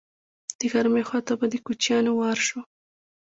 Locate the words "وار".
2.19-2.37